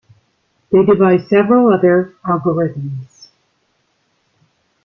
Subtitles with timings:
[0.71, 3.27] They devised several other algorithms.